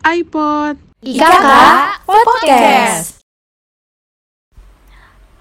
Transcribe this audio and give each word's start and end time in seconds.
iPod. 0.00 0.80
IKK 1.04 1.48
Podcast. 2.08 3.20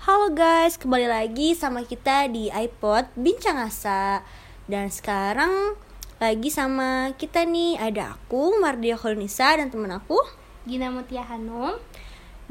Halo 0.03 0.35
guys, 0.35 0.75
kembali 0.75 1.07
lagi 1.07 1.55
sama 1.55 1.87
kita 1.87 2.27
di 2.27 2.51
iPod 2.51 3.07
Bincang 3.15 3.55
Asa 3.55 4.19
Dan 4.67 4.91
sekarang 4.91 5.79
lagi 6.19 6.51
sama 6.51 7.15
kita 7.15 7.47
nih 7.47 7.79
Ada 7.79 8.19
aku, 8.19 8.59
Mardia 8.59 8.99
Kholnisa 8.99 9.55
dan 9.55 9.71
temen 9.71 9.95
aku 9.95 10.19
Gina 10.67 10.91
Mutia 10.91 11.23
Hanum 11.23 11.79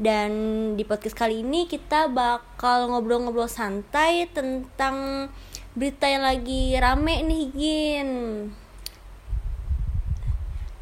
Dan 0.01 0.31
di 0.73 0.81
podcast 0.89 1.13
kali 1.13 1.45
ini 1.45 1.69
kita 1.69 2.09
bakal 2.09 2.89
ngobrol-ngobrol 2.89 3.45
santai 3.45 4.25
tentang 4.33 5.29
berita 5.77 6.09
yang 6.09 6.25
lagi 6.25 6.73
rame 6.73 7.21
nih 7.21 7.45
Gin 7.53 8.09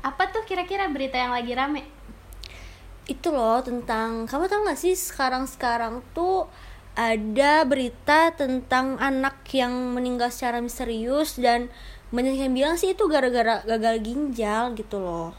Apa 0.08 0.24
tuh 0.32 0.44
kira-kira 0.44 0.88
berita 0.88 1.18
yang 1.18 1.36
lagi 1.36 1.52
rame? 1.54 1.84
itu 3.08 3.32
loh 3.32 3.64
tentang 3.64 4.28
kamu 4.28 4.52
tau 4.52 4.68
gak 4.68 4.76
sih 4.76 4.92
sekarang-sekarang 4.92 6.04
tuh 6.12 6.44
ada 6.92 7.64
berita 7.64 8.36
tentang 8.36 9.00
anak 9.00 9.48
yang 9.54 9.72
meninggal 9.96 10.28
secara 10.28 10.59
misterius 10.59 11.40
dan 11.40 11.72
banyak 12.09 12.36
yang 12.36 12.52
bilang 12.52 12.76
sih 12.76 12.92
itu 12.92 13.04
gara-gara 13.08 13.64
gagal 13.64 13.96
ginjal 14.04 14.76
gitu 14.76 15.00
loh 15.00 15.31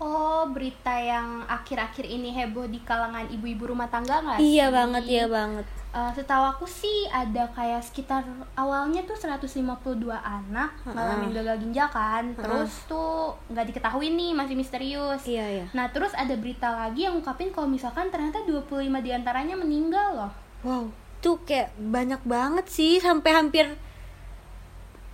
Oh, 0.00 0.48
berita 0.48 0.96
yang 0.96 1.44
akhir-akhir 1.44 2.08
ini 2.08 2.32
heboh 2.32 2.64
di 2.64 2.80
kalangan 2.80 3.28
ibu-ibu 3.28 3.68
rumah 3.68 3.84
tangga 3.86 4.16
nggak 4.18 4.40
iya 4.40 4.66
sih? 4.66 4.72
banget 4.72 5.04
iya 5.04 5.24
banget 5.28 5.66
Eh, 5.90 6.12
setahu 6.14 6.44
aku 6.54 6.66
sih 6.70 7.10
ada 7.10 7.50
kayak 7.50 7.82
sekitar 7.82 8.22
awalnya 8.54 9.02
tuh 9.02 9.18
152 9.18 10.06
anak 10.14 10.70
ngalamin 10.86 11.34
gagal 11.34 11.58
ginjal 11.66 11.88
kan. 11.90 12.30
Terus 12.38 12.86
tuh 12.86 13.34
nggak 13.50 13.74
diketahui 13.74 14.14
nih 14.14 14.30
masih 14.30 14.54
misterius. 14.54 15.26
Iya 15.26 15.46
iya. 15.50 15.66
Nah 15.74 15.90
terus 15.90 16.14
ada 16.14 16.32
berita 16.38 16.70
lagi 16.70 17.10
yang 17.10 17.18
ngungkapin 17.18 17.50
kalau 17.50 17.66
misalkan 17.66 18.06
ternyata 18.08 18.46
25 18.46 18.86
di 19.02 19.10
antaranya 19.10 19.58
meninggal 19.58 20.08
loh. 20.14 20.32
Wow 20.62 21.10
tuh 21.20 21.36
kayak 21.44 21.76
banyak 21.76 22.20
banget 22.24 22.66
sih 22.72 22.96
sampai 22.96 23.30
hampir 23.36 23.68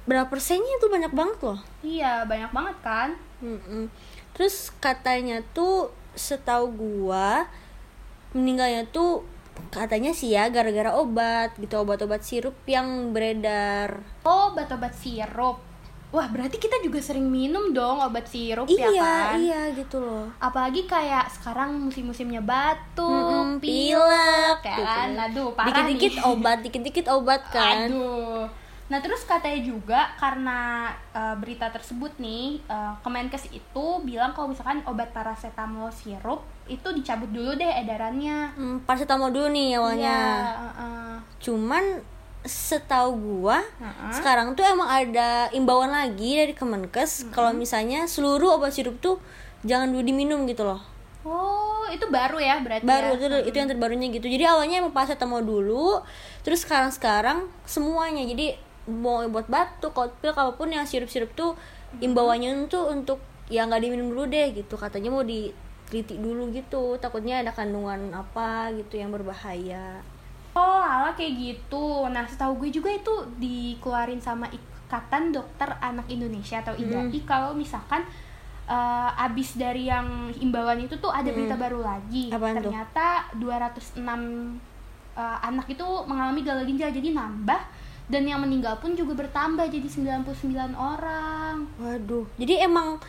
berapa 0.07 0.31
persennya 0.31 0.79
itu 0.79 0.87
banyak 0.87 1.13
banget 1.13 1.39
loh. 1.43 1.61
Iya 1.83 2.23
banyak 2.23 2.51
banget 2.55 2.77
kan? 2.81 3.09
Mm-mm. 3.43 3.91
Terus 4.31 4.71
katanya 4.79 5.43
tuh 5.51 5.91
setahu 6.15 6.71
gua 6.79 7.51
meninggalnya 8.31 8.87
tuh 8.95 9.27
katanya 9.69 10.11
sih 10.11 10.33
ya 10.33 10.49
gara-gara 10.49 10.95
obat 10.95 11.57
gitu 11.57 11.77
obat-obat 11.77 12.23
sirup 12.23 12.57
yang 12.65 13.13
beredar. 13.13 14.01
Oh, 14.23 14.53
obat-obat 14.53 14.93
sirup. 14.93 15.61
Wah, 16.15 16.31
berarti 16.31 16.57
kita 16.57 16.79
juga 16.81 17.03
sering 17.03 17.27
minum 17.27 17.75
dong 17.75 17.99
obat 17.99 18.31
sirup 18.31 18.71
ya 18.71 18.89
iya 18.89 19.03
kan? 19.03 19.37
iya 19.37 19.61
gitu 19.75 19.99
loh. 19.99 20.31
Apalagi 20.39 20.87
kayak 20.87 21.29
sekarang 21.29 21.77
musim-musimnya 21.83 22.41
batuk, 22.41 23.11
Mm-mm, 23.11 23.59
pilek, 23.59 23.99
pilek, 23.99 24.59
ya 24.63 24.77
gitu. 24.79 24.87
kan? 24.87 25.09
Aduh, 25.29 25.49
parah 25.53 25.67
Dikit-dikit 25.69 26.15
obat, 26.25 26.59
dikit-dikit 26.63 27.07
obat 27.11 27.43
kan. 27.55 27.91
Aduh. 27.91 28.47
Nah, 28.87 29.03
terus 29.03 29.27
katanya 29.27 29.61
juga 29.67 30.01
karena 30.15 30.89
eh, 31.11 31.35
berita 31.37 31.75
tersebut 31.75 32.23
nih, 32.23 32.63
eh, 32.65 32.93
Kemenkes 33.03 33.51
itu 33.51 33.87
bilang 34.07 34.31
kalau 34.31 34.55
misalkan 34.55 34.87
obat 34.87 35.11
paracetamol 35.11 35.91
sirup 35.91 36.47
itu 36.67 36.89
dicabut 36.95 37.31
dulu 37.31 37.55
deh 37.55 37.73
edarannya. 37.83 38.53
Hmm, 38.55 38.77
paracetamol 38.83 39.31
dulu 39.31 39.49
nih 39.55 39.79
awalnya. 39.79 40.17
Iya, 40.19 40.53
heeh. 40.59 41.13
Cuman 41.43 41.85
setahu 42.47 43.11
gua 43.19 43.59
Heeh. 43.59 44.13
sekarang 44.15 44.55
tuh 44.55 44.63
emang 44.63 44.87
ada 44.87 45.51
imbauan 45.51 45.91
lagi 45.91 46.39
dari 46.39 46.55
Kemenkes 46.55 47.27
kalau 47.35 47.51
misalnya 47.51 48.07
seluruh 48.07 48.55
obat 48.55 48.71
sirup 48.71 49.03
tuh 49.03 49.19
jangan 49.67 49.91
dulu 49.91 50.07
diminum 50.07 50.47
gitu 50.47 50.63
loh. 50.63 50.79
Oh, 51.27 51.83
itu 51.91 52.07
baru 52.07 52.39
ya 52.39 52.63
berarti 52.63 52.87
baru 52.87 53.15
ya? 53.15 53.19
itu 53.19 53.27
itu 53.51 53.57
yang 53.59 53.71
terbarunya 53.71 54.07
gitu 54.15 54.27
jadi 54.31 54.55
awalnya 54.55 54.79
emang 54.79 54.95
paracetamol 54.95 55.43
dulu 55.43 55.99
terus 56.47 56.63
sekarang 56.63 56.95
sekarang 56.95 57.51
semuanya 57.67 58.23
jadi 58.23 58.55
mau 58.87 59.27
buat 59.27 59.51
batuk 59.51 59.91
cold 59.91 60.15
pill 60.23 60.31
apa 60.31 60.55
pun 60.55 60.71
yang 60.71 60.87
sirup 60.87 61.11
sirup 61.11 61.35
tuh 61.35 61.59
imbauannya 61.99 62.71
tuh 62.71 62.95
untuk 62.95 63.19
ya 63.51 63.67
nggak 63.67 63.83
diminum 63.83 64.15
dulu 64.15 64.31
deh 64.31 64.55
gitu 64.55 64.79
katanya 64.79 65.11
mau 65.11 65.27
diteliti 65.87 66.19
dulu 66.19 66.51
gitu 66.51 66.99
takutnya 66.99 67.41
ada 67.41 67.55
kandungan 67.55 68.11
apa 68.11 68.75
gitu 68.75 68.99
yang 68.99 69.15
berbahaya 69.15 70.03
Oh, 70.57 70.81
ala 70.81 71.13
kayak 71.13 71.37
gitu. 71.37 72.09
Nah, 72.09 72.25
setahu 72.25 72.65
gue 72.65 72.73
juga 72.73 72.89
itu 72.89 73.13
dikeluarin 73.37 74.17
sama 74.17 74.49
Ikatan 74.49 75.29
Dokter 75.29 75.69
Anak 75.85 76.09
Indonesia 76.09 76.65
atau 76.65 76.73
IDAI 76.73 77.13
kalau 77.29 77.53
misalkan 77.53 78.01
eh, 78.65 79.25
abis 79.29 79.61
dari 79.61 79.85
yang 79.85 80.33
imbauan 80.33 80.81
itu 80.81 80.97
tuh 80.97 81.13
ada 81.13 81.29
berita 81.29 81.61
baru 81.61 81.85
lagi. 81.85 82.33
Apaan 82.33 82.57
tuh? 82.57 82.73
Ternyata 82.73 83.37
206 83.37 84.01
eh, 84.01 85.39
anak 85.45 85.69
itu 85.69 85.87
mengalami 86.09 86.41
gagal 86.41 86.65
ginjal 86.65 86.89
jadi 86.89 87.13
nambah 87.13 87.61
dan 88.09 88.23
yang 88.25 88.41
meninggal 88.41 88.79
pun 88.79 88.95
juga 88.97 89.13
bertambah 89.13 89.67
jadi 89.67 89.89
99 90.25 90.73
orang. 90.73 91.67
waduh 91.77 92.25
jadi 92.39 92.71
emang 92.71 93.03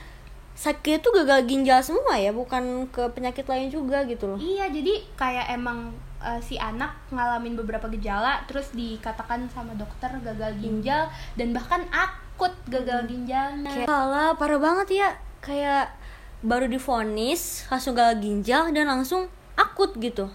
sakit 0.58 1.06
tuh 1.06 1.14
gagal 1.14 1.46
ginjal 1.46 1.78
semua 1.86 2.18
ya 2.18 2.34
bukan 2.34 2.90
ke 2.90 3.06
penyakit 3.14 3.46
lain 3.46 3.70
juga 3.70 4.02
gitu 4.10 4.26
loh 4.26 4.40
Iya, 4.42 4.74
jadi 4.74 5.06
kayak 5.14 5.54
emang 5.54 5.94
eh, 6.18 6.42
si 6.42 6.58
anak 6.58 6.98
ngalamin 7.14 7.54
beberapa 7.54 7.86
gejala 7.94 8.42
terus 8.50 8.74
dikatakan 8.74 9.46
sama 9.54 9.78
dokter 9.78 10.10
gagal 10.26 10.58
ginjal 10.58 11.06
dan 11.38 11.54
bahkan 11.54 11.86
akut 11.94 12.58
gagal 12.66 13.06
ginjalnya. 13.06 13.86
Kayak 13.86 14.34
parah 14.38 14.58
banget 14.58 14.88
ya. 14.98 15.10
Kayak 15.46 15.94
baru 16.42 16.66
difonis 16.66 17.70
langsung 17.70 17.94
gagal 17.94 18.18
ginjal 18.22 18.74
dan 18.74 18.90
langsung 18.90 19.30
akut 19.54 19.94
gitu. 20.02 20.26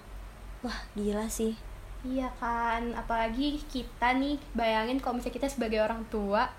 Wah, 0.63 0.79
gila 0.95 1.27
sih. 1.27 1.59
Iya 2.03 2.31
kan, 2.39 2.95
apalagi 2.95 3.63
kita 3.71 4.19
nih 4.19 4.39
bayangin 4.55 4.99
kalau 4.99 5.19
misalnya 5.19 5.39
kita 5.39 5.49
sebagai 5.51 5.83
orang 5.83 6.03
tua 6.11 6.51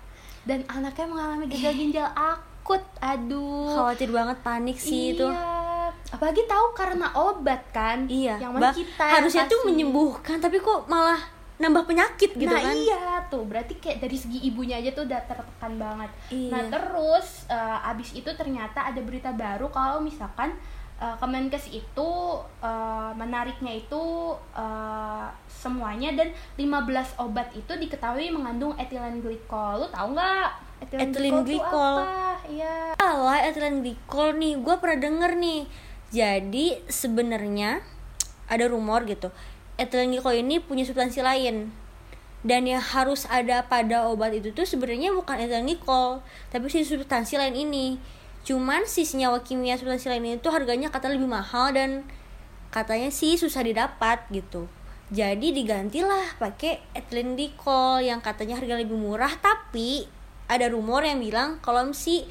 dan 0.44 0.64
anaknya 0.68 1.08
mengalami 1.08 1.44
gagal 1.48 1.72
ginjal 1.76 2.08
akut. 2.12 2.52
Aduh. 3.04 3.68
Khawatir 3.70 4.08
banget 4.08 4.38
panik 4.40 4.76
sih 4.76 5.12
itu. 5.12 5.22
Iya. 5.22 5.92
Apalagi 6.08 6.42
tahu 6.44 6.66
karena 6.72 7.12
obat 7.12 7.60
kan. 7.68 8.08
Iya. 8.08 8.40
Yang 8.40 8.52
mana 8.52 8.62
Bah, 8.62 8.72
kita 8.72 9.04
harusnya 9.10 9.44
tuh 9.44 9.60
menyembuhkan 9.64 10.38
tapi 10.38 10.56
kok 10.56 10.86
malah 10.86 11.20
nambah 11.54 11.86
penyakit 11.86 12.34
gitu 12.34 12.50
nah 12.50 12.58
kan. 12.58 12.74
iya 12.74 12.98
tuh 13.30 13.46
berarti 13.46 13.78
kayak 13.78 14.02
dari 14.02 14.18
segi 14.18 14.42
ibunya 14.42 14.74
aja 14.74 14.90
tuh 14.90 15.06
udah 15.06 15.22
tertekan 15.22 15.78
banget 15.78 16.10
Iya. 16.26 16.50
nah 16.50 16.62
terus 16.66 17.46
eh, 17.46 17.88
abis 17.88 18.10
itu 18.12 18.26
ternyata 18.34 18.82
ada 18.82 18.98
berita 18.98 19.30
baru 19.30 19.70
kalau 19.70 20.02
misalkan 20.02 20.50
eh, 20.98 21.14
Kemenkes 21.14 21.70
itu 21.70 22.10
eh, 22.58 23.10
menariknya 23.14 23.70
itu 23.70 24.02
eh, 24.50 25.26
semuanya 25.46 26.10
dan 26.18 26.34
15 26.58 27.22
obat 27.22 27.46
itu 27.54 27.70
diketahui 27.70 28.34
mengandung 28.34 28.74
etilen 28.74 29.22
glikol 29.22 29.78
lu 29.78 29.86
tahu 29.86 30.10
nggak 30.10 30.50
Ethylene 30.82 31.42
glycol. 31.46 31.96
apa 32.02 32.40
iya 32.50 32.94
Alah, 32.98 33.44
ethylene 33.46 33.82
glycol 33.82 34.34
nih, 34.36 34.58
gue 34.58 34.74
pernah 34.78 34.98
denger 34.98 35.32
nih. 35.38 35.60
Jadi 36.14 36.66
sebenarnya 36.86 37.82
ada 38.46 38.64
rumor 38.70 39.02
gitu, 39.04 39.34
ethylene 39.76 40.18
glycol 40.18 40.34
ini 40.34 40.58
punya 40.62 40.86
substansi 40.86 41.20
lain. 41.22 41.70
Dan 42.44 42.68
yang 42.68 42.84
harus 42.84 43.24
ada 43.32 43.64
pada 43.64 44.04
obat 44.04 44.36
itu 44.36 44.52
tuh 44.52 44.68
sebenarnya 44.68 45.16
bukan 45.16 45.40
ethylene 45.40 45.74
glycol, 45.74 46.20
tapi 46.52 46.68
si 46.68 46.84
substansi 46.84 47.40
lain 47.40 47.56
ini. 47.56 47.96
Cuman 48.44 48.84
si 48.84 49.08
senyawa 49.08 49.40
kimia 49.40 49.80
substansi 49.80 50.12
lain 50.12 50.36
itu 50.36 50.48
harganya 50.52 50.92
kata 50.92 51.08
lebih 51.08 51.26
mahal 51.26 51.72
dan 51.72 52.04
katanya 52.68 53.08
sih 53.08 53.40
susah 53.40 53.64
didapat 53.64 54.28
gitu. 54.28 54.68
Jadi 55.08 55.52
digantilah 55.56 56.36
pakai 56.36 56.80
ethylene 56.92 57.36
glycol 57.36 58.04
yang 58.04 58.20
katanya 58.20 58.60
harga 58.60 58.76
lebih 58.80 58.96
murah 58.96 59.32
tapi 59.40 60.04
ada 60.48 60.66
rumor 60.68 61.02
yang 61.04 61.20
bilang 61.20 61.58
kalau 61.64 61.88
si 61.96 62.24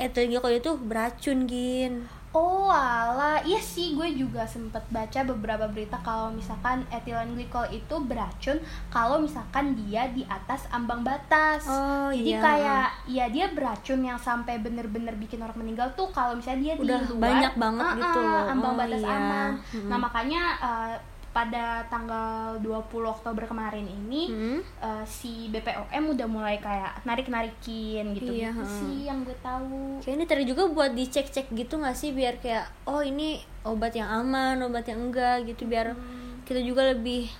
ethylene 0.00 0.38
glycol 0.38 0.54
itu 0.54 0.72
beracun 0.80 1.46
gin. 1.46 1.94
Oh 2.32 2.72
ala, 2.72 3.44
iya 3.44 3.60
sih 3.60 3.92
gue 3.92 4.08
juga 4.16 4.48
sempet 4.48 4.80
baca 4.88 5.20
beberapa 5.20 5.68
berita 5.68 6.00
kalau 6.00 6.32
misalkan 6.32 6.80
ethylene 6.88 7.36
glycol 7.36 7.68
itu 7.68 7.92
beracun 8.08 8.56
kalau 8.88 9.20
misalkan 9.20 9.76
dia 9.76 10.08
di 10.08 10.24
atas 10.24 10.64
ambang 10.72 11.04
batas. 11.04 11.68
Oh, 11.68 12.08
Jadi 12.08 12.32
iya. 12.32 12.40
kayak 12.40 12.86
ya 13.04 13.24
dia 13.28 13.52
beracun 13.52 14.00
yang 14.00 14.16
sampai 14.16 14.64
bener-bener 14.64 15.12
bikin 15.20 15.44
orang 15.44 15.60
meninggal 15.60 15.92
tuh 15.92 16.08
kalau 16.08 16.32
misalnya 16.32 16.72
dia 16.72 16.74
Udah 16.80 17.04
di 17.04 17.12
luar 17.12 17.20
banyak 17.20 17.52
banget 17.60 17.84
uh-uh, 17.84 18.00
gitu 18.00 18.20
loh. 18.24 18.44
ambang 18.48 18.72
Oh, 18.72 18.78
batas 18.80 19.02
iya. 19.04 19.12
aman. 19.12 19.50
Nah, 19.92 19.98
makanya 20.00 20.42
uh, 20.64 20.94
pada 21.32 21.80
tanggal 21.86 22.60
20 22.60 22.68
Oktober 23.08 23.42
kemarin 23.42 23.82
ini 23.82 24.28
Hmm? 24.28 24.60
uh, 24.78 25.00
si 25.02 25.48
BPOM 25.48 25.88
udah 26.12 26.26
mulai 26.26 26.56
kayak 26.58 27.00
narik-narikin 27.02 28.12
gitu 28.12 28.28
Iya, 28.30 28.52
gitu 28.52 28.64
sih 28.78 29.08
yang 29.08 29.24
gue 29.24 29.32
tahu. 29.38 29.96
Kayak 29.98 30.14
ini 30.14 30.24
tadi 30.26 30.44
juga 30.44 30.68
buat 30.68 30.92
dicek-cek 30.92 31.48
gitu 31.50 31.76
gak 31.78 31.94
sih 31.94 32.12
biar 32.12 32.36
kayak 32.36 32.68
oh 32.84 33.00
ini 33.00 33.36
obat 33.62 33.92
yang 33.92 34.12
aman, 34.12 34.60
obat 34.60 34.84
yang 34.84 35.00
enggak 35.02 35.44
gitu 35.44 35.64
biar 35.64 35.92
Hmm. 35.92 36.44
kita 36.44 36.60
juga 36.60 36.84
lebih 36.86 37.32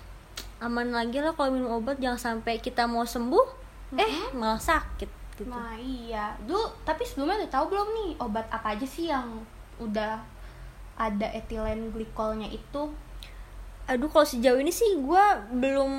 aman 0.59 0.89
lagi 0.89 1.19
lah 1.19 1.33
kalau 1.33 1.51
minum 1.51 1.75
obat 1.75 1.99
jangan 1.99 2.39
sampai 2.39 2.57
kita 2.57 2.87
mau 2.87 3.03
sembuh 3.03 3.47
eh 3.93 4.33
malah 4.33 4.57
sakit 4.57 5.11
gitu. 5.35 5.45
Nah 5.45 5.75
iya, 5.75 6.33
dulu 6.41 6.65
tapi 6.81 7.03
sebelumnya 7.03 7.45
udah 7.45 7.51
tahu 7.51 7.65
belum 7.69 7.89
nih 7.91 8.11
obat 8.19 8.47
apa 8.49 8.73
aja 8.73 8.87
sih 8.87 9.07
yang 9.07 9.43
udah 9.77 10.17
ada 10.95 11.29
etilen 11.29 11.91
glikolnya 11.91 12.47
itu? 12.47 12.89
Aduh 13.91 14.09
kalau 14.09 14.27
sejauh 14.27 14.59
ini 14.63 14.71
sih 14.71 14.99
gue 14.99 15.25
belum 15.53 15.93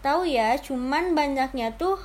tahu 0.00 0.24
ya, 0.24 0.56
cuman 0.60 1.12
banyaknya 1.12 1.76
tuh 1.76 2.00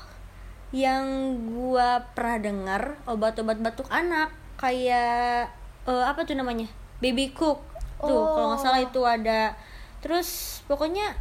yang 0.76 1.06
gue 1.48 1.90
pernah 2.12 2.38
dengar 2.42 2.82
obat-obat 3.08 3.64
batuk 3.64 3.88
anak. 3.88 4.34
Kayak 4.60 5.52
eh, 5.88 6.06
apa 6.06 6.24
tuh 6.28 6.36
namanya? 6.36 6.68
Baby 7.00 7.32
cook. 7.32 7.64
Tuh 8.04 8.12
Oh. 8.12 8.36
kalau 8.36 8.48
nggak 8.54 8.62
salah 8.62 8.82
itu 8.84 9.02
ada. 9.08 9.56
Terus 10.04 10.60
pokoknya 10.68 11.16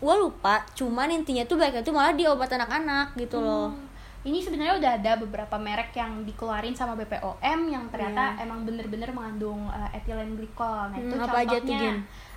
gue 0.00 0.14
lupa. 0.16 0.64
Cuman 0.72 1.12
intinya 1.12 1.44
tuh 1.44 1.60
baiknya 1.60 1.84
tuh 1.84 1.92
malah 1.92 2.16
di 2.16 2.24
obat 2.24 2.48
anak-anak 2.48 3.12
gitu 3.20 3.36
loh. 3.38 3.68
Hmm. 3.68 3.89
Ini 4.20 4.38
sebenarnya 4.38 4.76
udah 4.76 4.92
ada 4.94 5.12
beberapa 5.16 5.56
merek 5.56 5.92
yang 5.92 6.22
dikeluarin 6.22 6.72
sama 6.72 6.92
BPOM 6.94 7.40
yang 7.66 7.88
ternyata 7.88 8.36
emang 8.38 8.62
bener-bener 8.62 9.08
mengandung 9.10 9.64
uh, 9.66 9.88
etilen 9.90 10.36
glikol. 10.36 10.68
Nah 10.86 10.98
itu 10.98 11.14
Hmm, 11.14 11.24
apa 11.24 11.36
aja 11.40 11.56
tuh, 11.56 11.72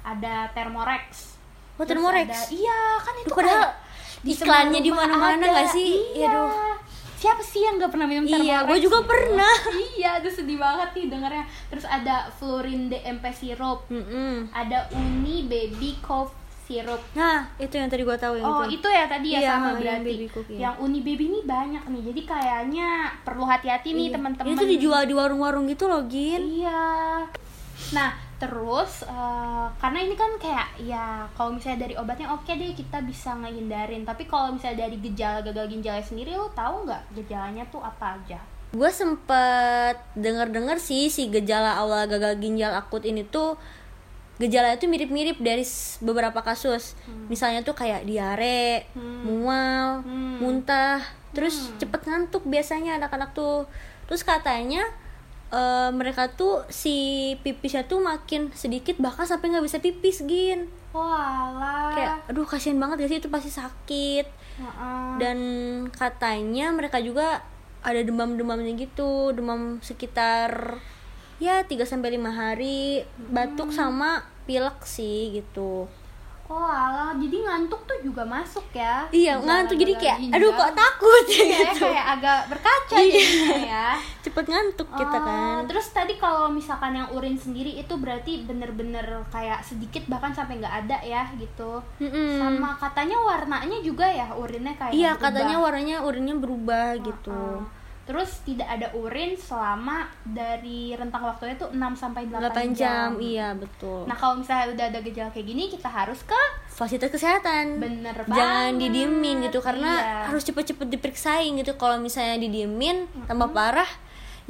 ada 0.02 0.36
Thermorex. 0.50 1.36
Oh, 1.74 1.84
Thermorex? 1.84 2.24
ada- 2.26 2.48
iya 2.50 2.80
kan 2.98 3.14
itu 3.18 3.28
Duh, 3.28 3.36
padahal 3.36 3.60
kayak 3.60 3.74
di 4.20 4.32
iklannya 4.34 4.80
di 4.80 4.92
mana-mana 4.92 5.44
nggak 5.44 5.70
sih? 5.70 5.92
Iya. 6.16 6.32
Aduh. 6.32 6.52
Siapa 7.14 7.40
sih 7.40 7.64
yang 7.64 7.76
gak 7.78 7.88
pernah 7.90 8.04
minum 8.04 8.24
Iya, 8.24 8.36
Thermorex? 8.36 8.64
gua 8.66 8.78
juga 8.78 8.98
gitu? 8.98 9.10
pernah. 9.10 9.54
iya, 9.96 10.12
itu 10.20 10.30
sedih 10.34 10.58
banget 10.58 10.90
nih 10.94 11.06
dengarnya. 11.08 11.44
Terus 11.68 11.86
ada 11.86 12.16
Fluorine 12.30 12.88
DMP 12.88 13.26
Syrup. 13.30 13.88
Mm-mm. 13.88 14.52
ada 14.52 14.88
uni 14.94 15.48
baby 15.48 16.00
cough 16.00 16.32
syrup 16.74 17.02
nah 17.14 17.46
itu 17.56 17.74
yang 17.74 17.86
tadi 17.86 18.02
gue 18.02 18.18
tahu 18.18 18.34
yang 18.36 18.50
oh 18.50 18.66
itu. 18.66 18.82
itu 18.82 18.88
ya 18.90 19.06
tadi 19.06 19.28
ya 19.30 19.40
Iya, 19.40 19.50
sama 19.54 19.68
yang 19.70 19.78
berarti. 19.78 20.10
baby 20.10 20.28
cough, 20.28 20.50
iya. 20.50 20.60
yang 20.66 20.76
uni 20.82 21.00
baby 21.00 21.24
ini 21.30 21.40
banyak 21.44 21.84
nih 21.86 22.02
jadi 22.10 22.22
kayaknya 22.26 22.88
perlu 23.22 23.44
hati-hati 23.44 23.90
nih 23.92 24.08
Iya. 24.08 24.16
teman-teman 24.18 24.50
ini 24.50 24.58
tuh 24.58 24.70
dijual 24.70 25.04
di 25.04 25.14
warung-warung 25.14 25.66
gitu 25.66 25.86
loh 25.86 26.02
Gin. 26.06 26.42
Iya. 26.42 26.84
Nah 27.92 28.10
terus 28.38 29.04
eh, 29.04 29.66
karena 29.78 30.00
ini 30.02 30.16
kan 30.16 30.32
kayak 30.36 30.68
ya 30.82 31.06
kalau 31.32 31.56
misalnya 31.56 31.88
dari 31.88 31.96
obatnya 31.96 32.28
oke 32.28 32.50
deh 32.50 32.74
kita 32.74 33.00
bisa 33.02 33.32
ngehindarin. 33.36 34.04
Tapi 34.04 34.26
kalau 34.26 34.52
misalnya 34.52 34.84
dari 34.84 34.98
gejala 35.00 35.40
gagal 35.42 35.70
ginjalnya 35.70 36.04
sendiri 36.04 36.34
lo 36.34 36.52
tahu 36.52 36.84
nggak 36.84 37.02
gejalanya 37.14 37.64
tuh 37.70 37.80
apa 37.80 38.20
aja? 38.20 38.40
Gue 38.74 38.90
sempet 38.90 39.96
denger-denger 40.14 40.78
sih 40.78 41.08
si 41.08 41.30
gejala 41.30 41.78
awal 41.78 42.04
gagal 42.06 42.36
ginjal 42.38 42.74
akut 42.74 43.06
ini 43.06 43.22
tuh 43.24 43.54
gejala 44.36 44.74
itu 44.74 44.86
mirip-mirip 44.86 45.38
dari 45.38 45.62
beberapa 46.00 46.42
kasus. 46.42 46.98
Misalnya 47.28 47.62
tuh 47.62 47.74
kayak 47.74 48.04
diare 48.04 48.90
mual 48.98 50.02
Hmm. 50.02 50.42
muntah 50.42 51.02
terus 51.34 51.74
cepet 51.78 52.06
ngantuk 52.06 52.46
biasanya 52.46 52.98
anak-anak 52.98 53.34
tuh. 53.34 53.70
Terus 54.10 54.22
katanya 54.22 54.84
eh, 55.50 55.90
mereka 55.94 56.34
tuh 56.34 56.66
si 56.66 56.96
pipisnya 57.46 57.86
tuh 57.86 58.02
makin 58.02 58.50
sedikit 58.52 58.98
bahkan 58.98 59.24
sampai 59.24 59.54
nggak 59.54 59.66
bisa 59.66 59.78
pipis 59.78 60.26
gin. 60.26 60.66
Walah. 60.94 61.94
kayak 61.94 62.14
aduh 62.30 62.46
kasihan 62.46 62.78
banget 62.78 63.02
gak 63.02 63.10
sih? 63.10 63.20
Itu 63.22 63.30
pasti 63.30 63.50
sakit. 63.50 64.26
Heeh. 64.54 65.18
dan 65.18 65.40
katanya 65.90 66.70
mereka 66.70 67.02
juga 67.02 67.42
ada 67.82 67.98
demam-demamnya 68.00 68.70
gitu 68.78 69.34
demam 69.34 69.82
sekitar 69.82 70.78
ya 71.38 71.62
3 71.62 71.74
sampai 71.82 72.10
lima 72.12 72.30
hari 72.30 73.02
batuk 73.28 73.70
sama 73.70 74.10
pilek 74.44 74.84
sih 74.84 75.34
gitu 75.34 75.88
Oh 76.44 76.60
alah, 76.60 77.16
jadi 77.16 77.40
ngantuk 77.40 77.88
tuh 77.88 77.98
juga 78.04 78.22
masuk 78.22 78.68
ya? 78.70 79.08
iya 79.10 79.34
Gejala 79.34 79.48
ngantuk 79.64 79.80
jadi 79.80 79.94
kayak 79.96 80.18
aduh 80.30 80.52
kok 80.52 80.72
takut 80.76 81.24
Iya, 81.26 81.40
gitu 81.72 81.88
kayak 81.88 82.08
agak 82.14 82.40
berkaca 82.46 82.96
Iya. 82.96 83.16
jadinya 83.16 83.58
ya. 83.64 83.88
cepet 84.28 84.46
ngantuk 84.46 84.90
kita 84.92 85.18
Oh, 85.18 85.24
kan 85.24 85.62
Terus 85.66 85.88
tadi 85.90 86.14
kalau 86.16 86.52
misalkan 86.52 86.94
yang 86.94 87.10
urin 87.10 87.34
sendiri 87.34 87.74
itu 87.74 87.94
berarti 87.96 88.44
bener-bener 88.44 89.02
kayak 89.30 89.64
sedikit 89.64 90.04
bahkan 90.06 90.30
sampai 90.30 90.60
nggak 90.60 90.76
ada 90.86 90.98
ya 91.02 91.24
gitu. 91.34 91.80
Mm-mm. 91.98 92.38
Sama 92.38 92.76
katanya 92.76 93.18
warnanya 93.18 93.80
juga 93.80 94.06
ya 94.06 94.28
urinnya 94.30 94.76
kayak 94.76 94.94
iya 94.94 95.16
berubah. 95.16 95.24
katanya 95.26 95.56
warnanya 95.58 95.98
urinnya 96.02 96.36
berubah 96.36 96.88
gitu 97.00 97.34
Heeh. 97.34 97.83
Terus 98.04 98.44
tidak 98.44 98.68
ada 98.68 98.92
urin 99.00 99.32
selama 99.40 100.12
dari 100.28 100.92
rentang 100.92 101.24
waktunya 101.24 101.56
tuh 101.56 101.72
6 101.72 101.80
sampai 101.96 102.28
8, 102.28 102.52
8 102.52 102.76
jam 102.76 103.16
iya 103.16 103.56
betul. 103.56 104.04
Nah, 104.04 104.16
kalau 104.20 104.44
misalnya 104.44 104.76
udah 104.76 104.86
ada 104.92 105.00
gejala 105.00 105.32
kayak 105.32 105.48
gini, 105.48 105.72
kita 105.72 105.88
harus 105.88 106.20
ke 106.28 106.36
fasilitas 106.68 107.16
kesehatan. 107.16 107.80
Bener 107.80 108.12
jangan 108.28 108.76
banget, 108.76 108.92
didiemin 108.92 109.48
gitu 109.48 109.64
karena 109.64 109.92
iya. 110.04 110.20
harus 110.28 110.44
cepet-cepet 110.44 110.88
diperiksain 111.00 111.56
gitu. 111.56 111.80
Kalau 111.80 111.96
misalnya 111.96 112.44
didiemin 112.44 113.08
tambah 113.24 113.56
parah 113.56 113.88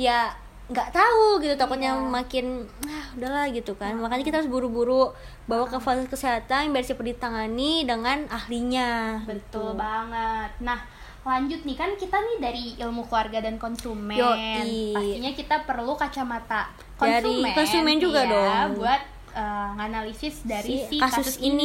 ya 0.02 0.34
nggak 0.74 0.90
tahu 0.90 1.38
gitu. 1.46 1.54
Takutnya 1.54 1.94
Iya. 1.94 2.10
makin 2.10 2.46
ah 2.90 3.06
udahlah 3.14 3.46
gitu 3.54 3.78
kan. 3.78 3.94
Makanya 4.02 4.26
kita 4.26 4.42
harus 4.42 4.50
buru-buru 4.50 5.14
bawa 5.46 5.70
ke 5.70 5.78
fasilitas 5.78 6.10
kesehatan 6.18 6.74
biar 6.74 6.82
cepat 6.82 7.06
ditangani 7.06 7.86
dengan 7.86 8.26
ahlinya. 8.34 9.22
Betul 9.30 9.78
gitu. 9.78 9.78
banget. 9.78 10.50
Nah, 10.66 10.82
lanjut 11.24 11.64
nih 11.64 11.78
kan 11.80 11.96
kita 11.96 12.20
nih 12.20 12.38
dari 12.44 12.64
ilmu 12.84 13.08
keluarga 13.08 13.40
dan 13.40 13.56
konsumen. 13.56 14.20
Yoi. 14.20 14.92
Pastinya 14.92 15.32
kita 15.32 15.56
perlu 15.64 15.96
kacamata 15.96 16.68
Dari 17.00 17.24
konsumen. 17.24 17.54
konsumen 17.56 17.96
juga 17.98 18.22
ya, 18.28 18.32
dong. 18.32 18.84
buat 18.84 19.02
eh, 19.32 19.70
nganalisis 19.80 20.44
dari 20.44 20.84
Si 20.84 20.92
si, 20.92 20.98
kasus 21.00 21.36
kasus, 21.36 21.36
ini. 21.40 21.56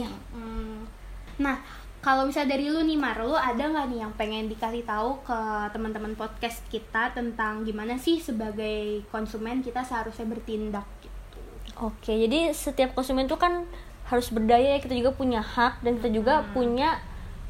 ini. 0.00 0.08
Hmm. 0.32 0.88
Nah, 1.36 1.60
kalau 2.00 2.24
misalnya 2.24 2.56
dari 2.56 2.72
lu 2.72 2.80
nih 2.80 2.96
Mar, 2.96 3.20
lu 3.20 3.36
ada 3.36 3.58
nggak 3.60 3.86
nih 3.92 3.98
yang 4.00 4.12
pengen 4.16 4.48
dikasih 4.48 4.86
tahu 4.86 5.20
ke 5.26 5.38
teman-teman 5.76 6.16
podcast 6.16 6.64
kita 6.72 7.12
tentang 7.12 7.66
gimana 7.66 8.00
sih 8.00 8.16
sebagai 8.16 9.04
konsumen 9.12 9.60
kita 9.60 9.84
seharusnya 9.84 10.24
bertindak 10.24 10.86
gitu. 11.04 11.38
Oke, 11.82 12.16
jadi 12.16 12.54
setiap 12.56 12.96
konsumen 12.96 13.28
itu 13.28 13.36
kan 13.36 13.68
harus 14.06 14.30
berdaya 14.30 14.72
ya, 14.72 14.80
kita 14.80 14.94
juga 14.94 15.12
punya 15.12 15.42
hak 15.42 15.82
dan 15.82 15.98
kita 15.98 16.14
juga 16.14 16.46
punya 16.54 16.96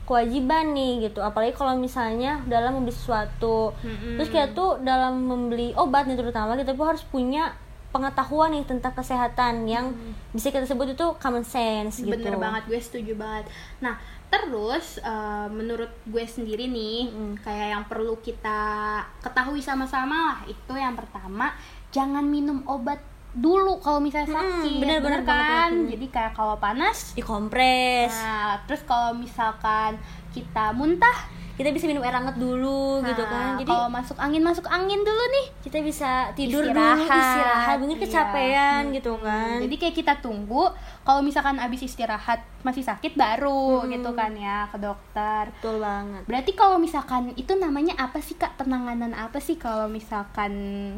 kewajiban 0.07 0.73
nih 0.73 1.11
gitu. 1.11 1.21
Apalagi 1.21 1.53
kalau 1.53 1.75
misalnya 1.75 2.41
dalam 2.47 2.79
membeli 2.79 2.95
sesuatu. 2.95 3.75
Mm-mm. 3.83 4.17
Terus 4.17 4.31
kita 4.31 4.55
tuh 4.55 4.79
dalam 4.81 5.27
membeli 5.27 5.75
obat 5.75 6.07
nih 6.07 6.17
terutama 6.17 6.55
kita 6.55 6.73
tuh 6.73 6.87
harus 6.87 7.03
punya 7.05 7.53
pengetahuan 7.91 8.53
nih 8.53 8.65
tentang 8.69 8.93
kesehatan 8.93 9.65
yang 9.65 9.89
bisa 10.37 10.53
kita 10.53 10.69
sebut 10.69 10.93
itu 10.93 11.07
common 11.17 11.43
sense 11.43 12.05
gitu. 12.05 12.13
Bener 12.13 12.37
banget, 12.37 12.69
gue 12.69 12.77
setuju 12.77 13.17
banget. 13.17 13.49
Nah, 13.81 13.97
terus 14.29 15.01
eh, 15.01 15.49
menurut 15.49 15.89
gue 16.05 16.25
sendiri 16.29 16.69
nih, 16.69 17.09
kayak 17.41 17.69
yang 17.73 17.85
perlu 17.89 18.21
kita 18.21 19.01
ketahui 19.25 19.65
sama-sama 19.65 20.13
lah, 20.13 20.39
itu 20.45 20.77
yang 20.77 20.93
pertama, 20.93 21.57
jangan 21.89 22.21
minum 22.21 22.61
obat 22.69 23.01
dulu 23.37 23.77
kalau 23.79 24.01
misalnya 24.01 24.27
Hmm, 24.27 24.41
sakit, 24.59 24.81
bener, 24.81 24.99
bener 24.99 25.21
banget, 25.21 25.29
kan? 25.29 25.71
bener. 25.71 25.91
Jadi 25.93 26.07
kayak 26.09 26.33
kalau 26.33 26.57
panas, 26.57 27.13
Dikompres. 27.13 28.11
nah, 28.11 28.65
terus 28.65 28.81
kalau 28.83 29.13
misalkan 29.13 30.01
kita 30.31 30.73
muntah, 30.73 31.19
Kita 31.55 31.73
bisa 31.73 31.89
minum 31.89 32.05
air 32.05 32.13
hangat 32.13 32.37
dulu 32.37 33.01
gitu 33.01 33.17
nah, 33.19 33.33
kan. 33.33 33.49
Jadi 33.57 33.65
kalau 33.67 33.89
masuk 33.89 34.17
angin 34.19 34.45
masuk 34.45 34.69
angin 34.69 35.01
dulu 35.01 35.25
nih. 35.31 35.47
kita 35.65 35.81
bisa 35.81 36.11
tidur 36.35 36.61
Istirahat. 36.63 37.01
dulu, 37.01 37.17
istirahat, 37.17 37.77
mungkin 37.81 37.97
Iya. 37.97 38.05
kecapean 38.05 38.83
gitu 38.93 39.13
kan. 39.17 39.57
Jadi 39.65 39.75
kayak 39.75 39.95
kita 39.95 40.13
tunggu 40.21 40.69
kalau 41.07 41.23
misalkan 41.23 41.55
abis 41.57 41.87
istirahat 41.87 42.43
masih 42.61 42.83
sakit 42.83 43.15
baru 43.15 43.87
gitu 43.87 44.11
kan 44.13 44.35
ya 44.35 44.67
ke 44.67 44.77
dokter. 44.77 45.47
betul 45.55 45.79
banget. 45.79 46.27
Berarti 46.27 46.53
kalau 46.53 46.77
misalkan 46.77 47.31
itu 47.33 47.55
namanya 47.55 47.95
apa 47.97 48.19
sih 48.19 48.35
kak 48.35 48.57
penanganan 48.57 49.15
apa 49.15 49.39
sih 49.39 49.55
kalau 49.55 49.87
misalkan 49.87 50.51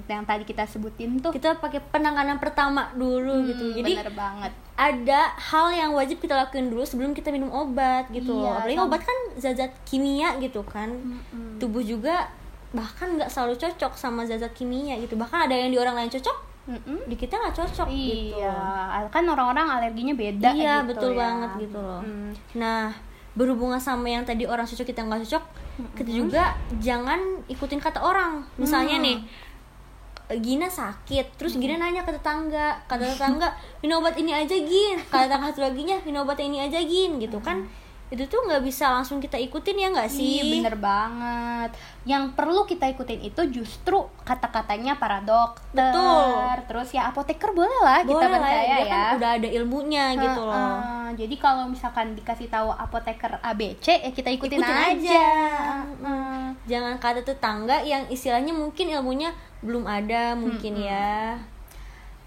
yang 0.02 0.24
tadi 0.24 0.42
kita 0.42 0.64
sebutin 0.64 1.18
tuh? 1.18 1.28
kita 1.30 1.54
pakai 1.54 1.84
penanganan 1.84 2.36
pertama 2.36 2.88
dulu 2.92 3.44
gitu 3.44 3.64
Hmm, 3.66 3.76
jadi 3.76 3.92
bener 3.98 4.12
banget. 4.12 4.52
ada 4.74 5.20
hal 5.36 5.66
yang 5.70 5.90
wajib 5.92 6.16
kita 6.16 6.32
lakuin 6.34 6.66
dulu 6.66 6.82
sebelum 6.82 7.12
kita 7.12 7.28
minum 7.28 7.50
obat 7.50 8.08
gitu 8.08 8.32
Iya, 8.40 8.48
apalagi 8.56 8.74
sama- 8.74 8.88
obat 8.88 9.02
kan 9.02 9.18
zat-zat 9.36 9.72
kimia 9.84 10.38
gitu 10.38 10.64
kan 10.64 10.88
tubuh 11.58 11.82
juga 11.82 12.32
bahkan 12.70 13.12
nggak 13.12 13.28
selalu 13.28 13.56
cocok 13.56 13.92
sama 13.92 14.24
zat-zat 14.24 14.52
kimia 14.52 14.96
gitu 14.96 15.14
bahkan 15.14 15.44
ada 15.44 15.52
yang 15.52 15.68
di 15.68 15.76
orang 15.76 15.92
lain 15.94 16.08
cocok 16.10 16.47
Mm-mm. 16.68 17.08
di 17.08 17.16
kita 17.16 17.34
nggak 17.34 17.56
cocok 17.56 17.88
gitu 17.88 18.36
Iya, 18.36 18.52
kan 19.08 19.24
orang-orang 19.24 19.66
alerginya 19.66 20.12
beda 20.12 20.52
iya 20.52 20.84
gitu 20.84 20.92
betul 20.92 21.10
ya. 21.12 21.18
banget 21.18 21.50
gitu 21.58 21.78
loh 21.80 22.00
Mm. 22.00 22.30
nah 22.54 22.92
berhubungan 23.32 23.78
sama 23.78 24.04
yang 24.04 24.22
tadi 24.22 24.44
orang 24.44 24.62
cocok 24.62 24.84
kita 24.84 25.00
nggak 25.00 25.24
cocok 25.24 25.44
kita 25.94 26.10
juga 26.12 26.44
jangan 26.76 27.16
ikutin 27.46 27.78
kata 27.78 27.98
orang 27.98 28.44
misalnya 28.54 28.98
Hmm. 28.98 29.06
nih 29.06 29.18
Gina 30.28 30.68
sakit, 30.68 31.40
terus 31.40 31.56
Gina 31.56 31.80
nanya 31.80 32.04
ke 32.04 32.12
tetangga, 32.12 32.76
kata 32.84 33.00
tetangga 33.08 33.48
minum 33.80 34.04
obat 34.04 34.12
ini 34.12 34.28
aja 34.28 34.52
Gin, 34.52 35.00
kata 35.02 35.24
tetangga 35.24 35.48
satu 35.48 35.64
laginya 35.64 35.96
minum 36.04 36.20
obat 36.20 36.36
ini 36.36 36.60
aja 36.60 36.76
Gin, 36.76 37.16
gitu 37.16 37.40
kan? 37.40 37.64
Itu 38.08 38.24
tuh 38.24 38.40
nggak 38.48 38.64
bisa 38.64 38.88
langsung 38.88 39.20
kita 39.20 39.36
ikutin 39.36 39.76
ya 39.76 39.88
nggak 39.92 40.10
sih? 40.10 40.40
Iya 40.40 40.44
bener 40.64 40.76
banget 40.80 41.70
Yang 42.08 42.24
perlu 42.32 42.64
kita 42.64 42.88
ikutin 42.88 43.20
itu 43.20 43.42
justru 43.52 44.08
kata-katanya 44.24 44.96
para 44.96 45.20
dokter 45.20 45.92
Betul. 45.92 46.64
Terus 46.64 46.88
ya 46.96 47.12
apoteker 47.12 47.52
boleh 47.52 47.78
lah 47.84 48.00
kita 48.00 48.16
Boleh 48.16 48.28
lah, 48.28 48.40
percaya 48.40 48.64
dia 48.64 48.78
ya 48.80 48.84
kan 48.88 49.12
udah 49.20 49.30
ada 49.36 49.48
ilmunya 49.48 50.04
gitu 50.16 50.40
loh. 50.40 50.56
Heeh, 50.56 51.08
Jadi 51.20 51.34
kalau 51.36 51.64
misalkan 51.68 52.16
dikasih 52.16 52.48
tahu 52.48 52.72
apoteker 52.72 53.36
ABC 53.44 53.86
ya 54.00 54.10
kita 54.12 54.32
ikutin, 54.32 54.60
Ikutin 54.60 54.76
aja, 54.76 54.88
aja. 54.96 55.26
Heeh. 55.84 56.44
Jangan 56.64 56.94
kata 56.96 57.20
tetangga 57.24 57.84
yang 57.84 58.08
istilahnya 58.08 58.56
mungkin 58.56 58.88
ilmunya 58.88 59.36
belum 59.60 59.84
ada 59.84 60.32
mungkin 60.38 60.80
ya. 60.80 61.36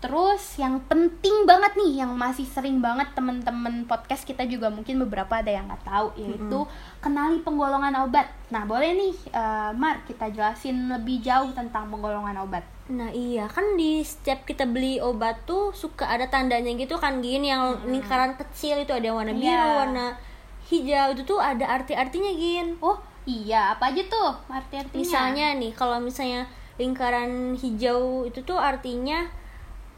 Terus 0.01 0.57
yang 0.57 0.81
penting 0.89 1.45
banget 1.45 1.77
nih 1.77 2.01
yang 2.01 2.17
masih 2.17 2.41
sering 2.43 2.81
banget 2.81 3.13
temen-temen 3.13 3.85
podcast 3.85 4.25
kita 4.25 4.49
juga 4.49 4.67
mungkin 4.67 4.97
beberapa 4.97 5.37
ada 5.37 5.53
yang 5.53 5.69
nggak 5.69 5.85
tahu 5.85 6.07
yaitu 6.17 6.59
kenali 6.97 7.37
penggolongan 7.39 7.93
obat. 8.01 8.25
Nah 8.49 8.65
boleh 8.65 8.97
nih 8.97 9.13
eh, 9.29 9.69
Mar 9.77 10.01
kita 10.03 10.33
jelasin 10.33 10.89
lebih 10.89 11.21
jauh 11.21 11.53
tentang 11.53 11.85
penggolongan 11.87 12.33
obat. 12.41 12.65
Nah 12.89 13.13
iya 13.13 13.45
kan 13.45 13.77
di 13.77 14.01
setiap 14.01 14.41
kita 14.41 14.65
beli 14.65 14.97
obat 14.97 15.45
tuh 15.45 15.69
suka 15.71 16.09
ada 16.09 16.25
tandanya 16.25 16.73
gitu 16.73 16.97
kan 16.97 17.21
gini 17.21 17.53
yang 17.53 17.77
lingkaran 17.85 18.33
kecil 18.35 18.81
itu 18.81 18.89
ada 18.89 19.05
yang 19.05 19.21
warna 19.21 19.37
biru, 19.37 19.53
Iya. 19.53 19.63
warna 19.85 20.05
hijau 20.65 21.07
itu 21.13 21.21
tuh 21.23 21.37
ada 21.37 21.77
arti-artinya 21.77 22.31
gin. 22.33 22.67
Oh 22.81 22.97
iya 23.29 23.77
apa 23.77 23.93
aja 23.93 24.01
tuh 24.09 24.33
arti-artinya? 24.49 24.97
Misalnya 24.97 25.53
nih 25.61 25.71
kalau 25.77 26.01
misalnya 26.01 26.49
lingkaran 26.81 27.53
hijau 27.53 28.25
itu 28.25 28.41
tuh 28.41 28.57
artinya 28.57 29.29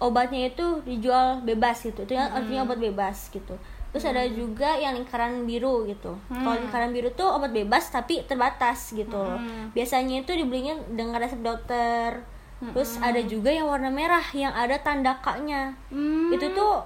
obatnya 0.04 0.52
itu 0.52 0.84
dijual 0.84 1.40
bebas 1.42 1.80
gitu. 1.80 2.04
Itu 2.04 2.14
yang 2.14 2.28
artinya 2.30 2.68
obat 2.68 2.84
bebas 2.84 3.32
gitu. 3.32 3.56
Terus 3.94 4.10
ada 4.10 4.26
juga 4.26 4.74
yang 4.76 4.98
lingkaran 4.98 5.48
biru 5.48 5.88
gitu. 5.88 6.18
Kalau 6.28 6.58
lingkaran 6.60 6.92
biru 6.92 7.08
tuh 7.14 7.30
obat 7.30 7.56
bebas 7.56 7.88
tapi 7.88 8.26
terbatas 8.28 8.92
gitu. 8.92 9.16
loh. 9.16 9.40
Biasanya 9.72 10.26
itu 10.26 10.36
dibelinya 10.36 10.76
dengan 10.92 11.22
resep 11.22 11.40
dokter. 11.40 12.20
Terus 12.64 12.96
ada 13.00 13.20
juga 13.20 13.52
yang 13.52 13.68
warna 13.68 13.92
merah 13.92 14.24
yang 14.32 14.52
ada 14.52 14.80
tanda 14.80 15.20
K-nya. 15.20 15.76
Hmm, 15.92 16.32
Itu 16.32 16.52
tuh 16.52 16.80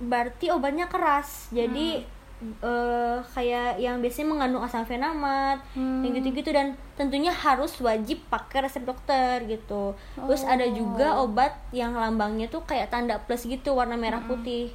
berarti 0.00 0.48
obatnya 0.48 0.88
keras. 0.88 1.52
Jadi 1.52 2.00
eh, 2.40 3.18
kayak 3.34 3.78
yang 3.78 3.98
biasanya 3.98 4.28
mengandung 4.30 4.62
asam 4.62 4.86
fenamat, 4.86 5.58
yang 5.74 6.12
gitu-gitu 6.14 6.50
dan 6.50 6.78
tentunya 6.94 7.30
harus 7.30 7.74
wajib 7.78 8.22
pakai 8.28 8.66
resep 8.66 8.82
dokter 8.82 9.42
gitu. 9.46 9.94
Terus 10.14 10.42
ada 10.46 10.66
juga 10.70 11.18
obat 11.18 11.52
yang 11.70 11.94
lambangnya 11.94 12.46
tuh 12.46 12.62
kayak 12.62 12.90
tanda 12.90 13.18
plus 13.18 13.42
gitu 13.42 13.74
warna 13.74 13.98
merah 13.98 14.22
putih. 14.30 14.70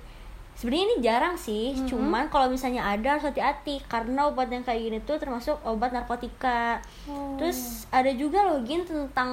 Sebenarnya 0.54 0.86
ini 0.86 0.98
jarang 1.02 1.36
sih, 1.36 1.74
cuman 1.90 2.30
kalau 2.30 2.48
misalnya 2.48 2.86
ada 2.86 3.18
harus 3.18 3.26
hati-hati 3.26 3.82
karena 3.90 4.30
obat 4.30 4.48
yang 4.54 4.62
kayak 4.62 4.80
gini 4.80 4.98
tuh 5.02 5.18
termasuk 5.18 5.58
obat 5.66 5.92
narkotika. 5.92 6.78
Terus 7.42 7.90
ada 7.90 8.08
juga 8.14 8.46
loh 8.46 8.62
Gin 8.64 8.86
tentang 8.86 9.32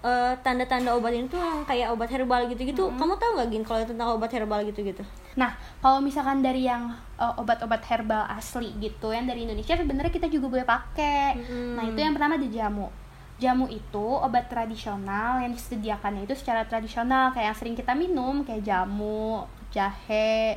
eh, 0.00 0.34
tanda-tanda 0.40 0.96
obat 0.96 1.12
ini 1.12 1.28
tuh 1.28 1.38
yang 1.38 1.62
kayak 1.68 1.92
obat 1.92 2.08
herbal 2.08 2.48
gitu-gitu. 2.48 2.88
Kamu 2.88 3.14
tahu 3.20 3.30
nggak 3.36 3.48
Gin 3.52 3.64
kalau 3.68 3.84
tentang 3.84 4.08
obat 4.16 4.32
herbal 4.32 4.64
gitu-gitu? 4.64 5.04
Nah, 5.34 5.54
kalau 5.82 5.98
misalkan 5.98 6.40
dari 6.40 6.66
yang 6.66 6.94
uh, 7.18 7.34
obat-obat 7.42 7.82
herbal 7.90 8.22
asli 8.30 8.70
gitu, 8.78 9.10
yang 9.10 9.26
dari 9.26 9.44
Indonesia 9.44 9.74
sebenarnya 9.74 10.14
kita 10.14 10.30
juga 10.30 10.46
boleh 10.46 10.66
pakai. 10.66 11.34
Mm-mm. 11.36 11.74
Nah, 11.74 11.84
itu 11.90 11.98
yang 11.98 12.14
pertama 12.14 12.38
ada 12.38 12.46
jamu. 12.46 12.86
Jamu 13.34 13.66
itu 13.66 14.06
obat 14.22 14.46
tradisional 14.46 15.42
yang 15.42 15.50
disediakannya 15.50 16.22
itu 16.22 16.38
secara 16.38 16.62
tradisional 16.70 17.34
kayak 17.34 17.50
yang 17.50 17.58
sering 17.58 17.74
kita 17.74 17.90
minum 17.98 18.46
kayak 18.46 18.62
jamu, 18.62 19.42
jahe. 19.74 20.54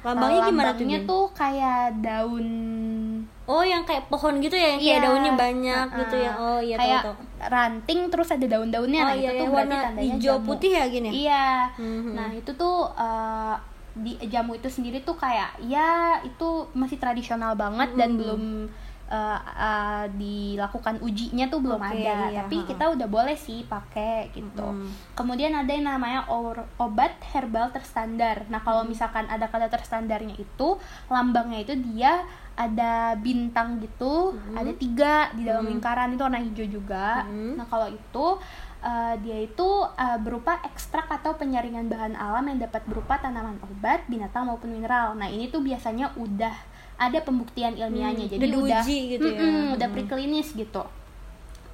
Lambangnya 0.00 0.40
Uh, 0.40 0.46
gimana 0.46 0.64
tuh? 0.66 0.72
lambangnya 0.74 0.98
Gin? 0.98 1.06
tuh 1.06 1.24
kayak 1.32 1.82
daun 2.00 2.46
Oh, 3.44 3.60
yang 3.60 3.84
kayak 3.84 4.08
pohon 4.08 4.36
gitu 4.38 4.52
ya, 4.52 4.68
yang 4.70 4.80
kayak 4.80 4.88
Iya. 4.90 5.04
daunnya 5.04 5.32
banyak 5.34 5.86
Uh-uh. 5.86 6.00
gitu 6.00 6.16
ya. 6.18 6.32
Oh 6.34 6.58
iya 6.58 6.76
kayak 6.76 7.00
tahu 7.02 7.12
tahu. 7.12 7.24
ranting 7.46 8.00
terus 8.08 8.28
ada 8.30 8.46
daun-daunnya. 8.46 9.00
Oh 9.00 9.06
nah, 9.06 9.14
iya, 9.14 9.30
itu 9.30 9.36
tuh 9.38 9.46
berarti 9.46 9.56
warna 9.68 9.76
tandanya 9.82 10.08
hijau 10.10 10.34
jamu. 10.34 10.46
putih 10.46 10.70
ya 10.72 10.84
gini. 10.86 11.10
Iya. 11.14 11.46
Mhm. 11.76 12.10
Nah, 12.10 12.28
itu 12.32 12.50
tuh 12.54 12.76
uh, 12.90 13.54
di 13.94 14.12
jamu 14.26 14.52
itu 14.54 14.66
sendiri 14.66 14.98
tuh 14.98 15.14
kayak 15.14 15.60
ya 15.62 15.90
itu 16.20 16.48
masih 16.72 16.96
tradisional 16.96 17.52
banget 17.54 17.92
dan 17.94 18.10
Hmm. 18.10 18.18
belum 18.18 18.42
uh, 19.10 19.40
uh, 19.40 20.04
dilakukan 20.16 21.00
ujinya 21.00 21.48
tuh 21.48 21.60
belum 21.60 21.80
Oke, 21.80 22.00
ada. 22.00 22.30
iya, 22.30 22.40
Tapi 22.44 22.56
ha-ha. 22.60 22.68
kita 22.72 22.84
udah 22.96 23.08
boleh 23.08 23.36
sih 23.36 23.64
pakai 23.64 24.32
gitu. 24.32 24.64
Hmm. 24.64 24.88
Kemudian 25.12 25.52
ada 25.52 25.68
yang 25.68 25.84
namanya 25.84 26.24
obat 26.76 27.16
herbal 27.32 27.68
terstandar. 27.70 28.48
Nah, 28.48 28.60
kalau 28.60 28.84
Hmm. 28.84 28.92
misalkan 28.92 29.24
ada 29.28 29.48
kata 29.48 29.68
terstandarnya 29.68 30.36
itu 30.36 30.68
lambangnya 31.08 31.60
itu 31.64 31.74
dia 31.92 32.24
ada 32.54 33.18
bintang 33.18 33.82
gitu, 33.82 34.30
Hmm. 34.30 34.54
ada 34.54 34.70
tiga 34.78 35.34
di 35.34 35.42
dalam 35.42 35.66
lingkaran 35.66 36.14
itu 36.14 36.22
warna 36.22 36.38
hijau 36.38 36.66
juga. 36.70 37.26
Hmm. 37.26 37.58
Nah, 37.58 37.66
kalau 37.66 37.90
itu 37.90 38.26
uh, 38.84 39.14
dia 39.18 39.42
itu 39.42 39.68
uh, 39.82 40.18
berupa 40.20 40.60
ekstrak 40.62 41.08
atau 41.08 41.34
penyaringan 41.34 41.88
bahan 41.90 42.14
alam 42.14 42.46
yang 42.46 42.62
dapat 42.62 42.84
berupa 42.86 43.18
tanaman 43.18 43.58
obat, 43.64 44.06
binatang 44.06 44.46
maupun 44.46 44.70
mineral. 44.70 45.16
Nah, 45.18 45.26
ini 45.26 45.50
tuh 45.50 45.64
biasanya 45.64 46.14
udah 46.14 46.54
ada 46.96 47.18
pembuktian 47.20 47.74
ilmiahnya. 47.74 48.26
Hmm, 48.26 48.32
Jadi 48.38 48.44
udah 48.50 48.82
gitu 48.84 49.28
ya. 49.28 49.42
Udah 49.74 49.88
Hmm. 49.88 49.94
preklinis 49.94 50.52
gitu. 50.52 50.82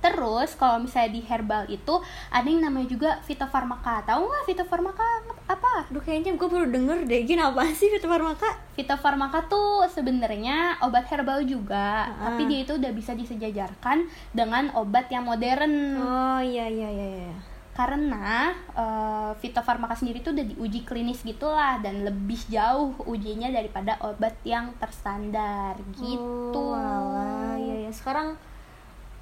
Terus 0.00 0.56
kalau 0.56 0.80
misalnya 0.80 1.12
di 1.12 1.20
herbal 1.20 1.68
itu 1.68 1.92
ada 2.32 2.48
yang 2.48 2.64
namanya 2.64 2.88
juga 2.88 3.20
fitofarmaka. 3.20 4.00
Tahu 4.08 4.22
nggak 4.24 4.44
fitofarmaka 4.48 5.04
apa? 5.44 5.84
Aduh 5.92 6.00
kayaknya 6.00 6.40
gue 6.40 6.48
baru 6.48 6.72
denger 6.72 7.04
deh 7.04 7.28
Gin 7.28 7.36
apa 7.36 7.68
sih 7.68 7.92
fitofarmaka? 7.92 8.48
Fitofarmaka 8.72 9.44
tuh 9.44 9.84
sebenarnya 9.86 10.80
obat 10.80 11.04
herbal 11.04 11.44
juga, 11.44 12.08
Ah. 12.08 12.32
tapi 12.32 12.48
dia 12.48 12.64
itu 12.64 12.80
udah 12.80 12.92
bisa 12.96 13.12
disejajarkan 13.12 14.08
dengan 14.32 14.72
obat 14.72 15.12
yang 15.12 15.28
modern. 15.28 16.00
Oh 16.00 16.40
iya 16.40 16.64
iya 16.64 16.88
iya 16.88 17.08
iya. 17.20 17.32
Karena 17.70 18.50
eh, 18.76 19.32
fitofarmaka 19.38 19.94
sendiri 19.96 20.20
tuh 20.20 20.34
udah 20.36 20.42
diuji 20.42 20.82
klinis 20.84 21.22
gitulah 21.22 21.78
dan 21.80 22.02
lebih 22.04 22.38
jauh 22.50 22.92
ujinya 23.06 23.48
daripada 23.48 23.96
obat 24.04 24.36
yang 24.44 24.74
terstandar 24.76 25.78
gitu. 25.96 26.54
Oh, 26.54 26.76
alah, 26.76 27.56
iya 27.56 27.86
iya. 27.86 27.90
Sekarang 27.94 28.34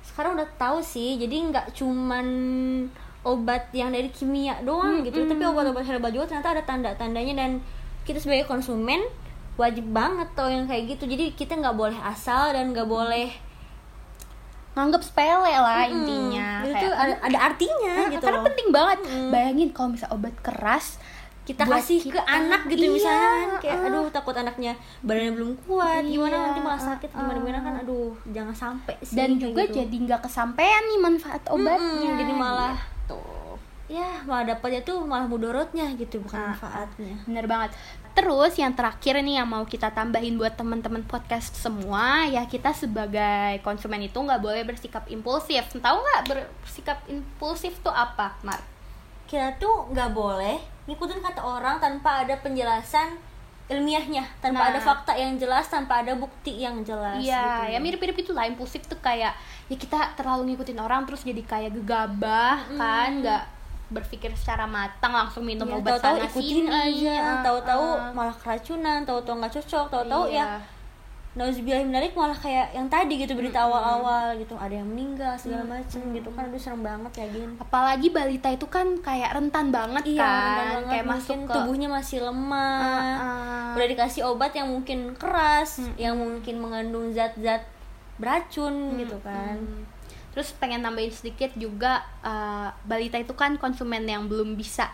sekarang 0.03 0.41
udah 0.41 0.49
tahu 0.57 0.81
sih. 0.81 1.21
Jadi 1.21 1.53
nggak 1.53 1.77
cuman 1.77 2.27
obat 3.27 3.69
yang 3.77 3.93
dari 3.93 4.09
kimia 4.09 4.63
doang 4.65 5.05
gitu, 5.05 5.27
tapi 5.29 5.43
obat-obat 5.45 5.85
herbal 5.85 6.09
juga 6.09 6.33
ternyata 6.33 6.57
ada 6.57 6.63
tanda-tandanya 6.65 7.35
dan 7.37 7.51
kita 8.09 8.23
sebagai 8.23 8.49
konsumen 8.49 9.05
wajib 9.61 9.85
banget 9.91 10.33
tau 10.33 10.49
yang 10.49 10.65
kayak 10.65 10.97
gitu. 10.97 11.05
Jadi 11.05 11.37
kita 11.37 11.59
nggak 11.59 11.77
boleh 11.77 11.99
asal 12.01 12.55
dan 12.57 12.73
nggak 12.73 12.89
boleh 12.89 13.29
nganggep 14.79 15.03
sepele 15.03 15.51
lah 15.53 15.83
Mm, 15.83 15.93
intinya. 15.93 16.49
itu 16.63 16.73
Kayak 16.87 16.95
ada, 16.97 17.15
ada 17.21 17.39
artinya 17.45 17.95
Nah, 17.97 18.09
gitu 18.09 18.23
karena 18.23 18.39
loh. 18.39 18.47
penting 18.47 18.69
banget. 18.71 18.99
Mm. 19.05 19.29
Bayangin 19.29 19.69
kalau 19.71 19.89
misal 19.91 20.09
obat 20.11 20.35
keras 20.39 20.87
kita 21.45 21.65
buat 21.65 21.81
kasih 21.81 21.99
ke 22.05 22.13
kita. 22.13 22.23
anak 22.23 22.61
gitu 22.67 22.77
Iya, 22.79 22.93
misalnya 22.95 23.47
kayak 23.59 23.73
uh. 23.75 23.87
aduh 23.89 24.07
takut 24.11 24.37
anaknya 24.37 24.73
badannya 25.01 25.33
belum 25.33 25.53
kuat 25.63 26.05
gimana 26.05 26.29
Iya, 26.31 26.45
nanti 26.45 26.61
malah 26.61 26.83
sakit 26.87 27.09
uh, 27.09 27.17
gimana 27.17 27.39
gimana 27.39 27.59
kan 27.59 27.75
aduh 27.81 28.13
jangan 28.29 28.53
sampai 28.55 28.95
sih 29.01 29.17
dan 29.17 29.31
juga 29.35 29.65
gitu. 29.65 29.81
jadi 29.81 29.97
nggak 29.99 30.21
kesampaian 30.23 30.83
nih 30.85 31.01
manfaat 31.01 31.41
obatnya. 31.49 32.11
jadi 32.17 32.33
malah 32.35 32.77
Gitu. 32.77 33.17
Ya 33.89 34.21
malah 34.23 34.45
dapatnya 34.47 34.85
tuh 34.85 35.01
malah 35.01 35.25
mudorotnya 35.25 35.89
gitu 35.97 36.21
bukan 36.21 36.37
Ah, 36.37 36.53
manfaatnya 36.53 37.17
Bener 37.25 37.45
banget. 37.45 37.73
Terus 38.13 38.53
yang 38.55 38.75
terakhir 38.75 39.17
nih 39.19 39.39
yang 39.39 39.49
mau 39.49 39.65
kita 39.65 39.89
tambahin 39.91 40.37
buat 40.37 40.53
teman-teman 40.53 41.01
podcast 41.03 41.55
semua 41.55 42.27
ya 42.27 42.45
kita 42.45 42.71
sebagai 42.71 43.59
konsumen 43.61 44.03
itu 44.03 44.15
nggak 44.15 44.39
boleh 44.39 44.61
bersikap 44.63 45.09
impulsif. 45.09 45.65
Tahu 45.73 45.97
nggak 45.97 46.23
bersikap 46.27 46.99
impulsif 47.07 47.81
tuh 47.81 47.91
apa, 47.91 48.37
Mar? 48.43 48.61
kita 49.25 49.53
tuh 49.57 49.89
nggak 49.89 50.11
boleh 50.11 50.57
ngikutin 50.85 51.21
kata 51.21 51.41
orang 51.41 51.77
tanpa 51.77 52.25
ada 52.25 52.33
penjelasan 52.39 53.13
ilmiahnya 53.69 54.25
tanpa 54.41 54.65
Nah. 54.65 54.69
ada 54.73 54.81
fakta 54.81 55.13
yang 55.13 55.37
jelas 55.37 55.69
tanpa 55.69 56.01
ada 56.01 56.17
bukti 56.17 56.57
yang 56.57 56.81
jelas 56.81 57.21
Iya, 57.21 57.69
gitu. 57.69 57.73
ya 57.73 57.79
mirip-mirip 57.79 58.17
itu 58.17 58.33
lah 58.33 58.49
impulsif 58.49 58.89
tuh 58.89 58.97
kayak 58.97 59.37
ya 59.69 59.77
kita 59.77 60.17
terlalu 60.17 60.57
ngikutin 60.57 60.81
orang 60.81 61.05
terus 61.05 61.21
jadi 61.23 61.45
kayak 61.45 61.77
gegabah 61.77 62.57
kan, 62.73 63.21
nggak 63.21 63.43
berpikir 63.89 64.31
secara 64.33 64.65
matang 64.65 65.11
langsung 65.11 65.43
minum 65.43 65.65
Ya, 65.65 65.75
obat 65.75 65.97
tahu-tahu 65.97 66.15
sana 66.15 66.27
ikutin 66.27 66.57
sini. 66.63 66.69
aja 66.71 67.17
Ah, 67.17 67.41
tahu-tahu 67.41 67.87
ah. 67.91 68.13
malah 68.13 68.35
keracunan 68.35 68.99
tahu-tahu 69.03 69.35
nggak 69.37 69.55
cocok 69.55 69.85
tahu-tahu 69.89 70.25
Iya. 70.27 70.39
ya 70.39 70.47
nauzubillahiminalik 71.31 72.13
malah 72.13 72.35
kayak 72.35 72.73
yang 72.73 72.89
tadi 72.89 73.15
gitu 73.17 73.33
berita 73.33 73.63
awal-awal 73.63 74.35
gitu 74.35 74.59
ada 74.59 74.75
yang 74.75 74.85
meninggal 74.85 75.39
segala 75.39 75.63
macem 75.71 76.03
gitu 76.11 76.29
kan 76.29 76.43
aduh 76.45 76.59
serem 76.59 76.83
banget 76.83 77.13
ya 77.15 77.27
Gin 77.31 77.51
apalagi 77.57 78.09
balita 78.11 78.49
itu 78.51 78.67
kan 78.67 78.99
kayak 78.99 79.31
rentan 79.33 79.71
banget 79.71 80.03
iya 80.09 80.19
kan 80.19 80.27
rentan 80.27 80.57
banget 80.59 80.83
kayak 80.89 81.05
mungkin 81.05 81.15
masuk 81.15 81.39
ke 81.39 81.53
tubuhnya 81.55 81.89
masih 81.89 82.19
lemah 82.23 82.75
Ah, 82.75 83.15
ah. 83.15 83.71
udah 83.73 83.87
dikasih 83.87 84.23
obat 84.25 84.51
yang 84.53 84.69
mungkin 84.69 84.99
keras 85.15 85.71
yang 85.97 86.19
mungkin 86.19 86.55
mengandung 86.59 87.13
zat-zat 87.13 87.63
beracun 88.17 88.75
gitu 88.97 89.15
kan 89.21 89.57
Hmm. 89.57 89.85
Terus 90.31 90.55
pengen 90.55 90.81
nambahin 90.81 91.11
sedikit 91.11 91.51
juga 91.55 92.05
eh, 92.21 92.69
balita 92.85 93.17
itu 93.17 93.33
kan 93.33 93.57
konsumen 93.57 94.05
yang 94.05 94.27
belum 94.27 94.55
bisa 94.55 94.89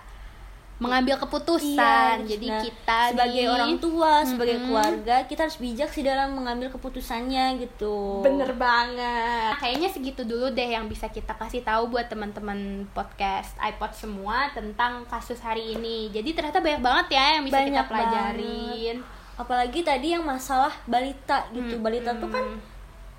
mengambil 0.74 1.14
keputusan. 1.22 2.26
Iya, 2.26 2.30
Jadi 2.34 2.48
nah, 2.50 2.58
kita 2.58 2.98
sebagai 3.14 3.44
nih- 3.46 3.52
orang 3.52 3.74
tua, 3.78 4.26
sebagai 4.26 4.58
Mm-mm. 4.58 4.66
keluarga, 4.66 5.16
kita 5.30 5.46
harus 5.46 5.58
bijak 5.62 5.86
sih 5.86 6.02
dalam 6.02 6.34
mengambil 6.34 6.66
keputusannya 6.66 7.62
gitu. 7.62 8.26
Bener 8.26 8.50
banget. 8.58 9.54
Nah, 9.54 9.58
kayaknya 9.62 9.86
segitu 9.86 10.26
dulu 10.26 10.50
deh 10.50 10.66
yang 10.66 10.90
bisa 10.90 11.06
kita 11.06 11.30
kasih 11.38 11.62
tahu 11.62 11.94
buat 11.94 12.10
teman-teman 12.10 12.90
podcast 12.90 13.54
iPod 13.62 13.94
semua 13.94 14.50
tentang 14.50 15.06
kasus 15.06 15.38
hari 15.38 15.78
ini. 15.78 16.10
Jadi 16.10 16.34
ternyata 16.34 16.58
banyak 16.58 16.82
banget 16.82 17.06
ya 17.14 17.38
yang 17.38 17.44
bisa 17.46 17.62
kita 17.62 17.70
Banyak 17.70 17.86
pelajarin. 17.86 18.96
Apalagi 19.34 19.80
tadi 19.86 20.06
yang 20.10 20.26
masalah 20.26 20.74
balita 20.90 21.46
gitu. 21.54 21.78
Balita 21.78 22.18
tuh 22.18 22.30
kan 22.34 22.44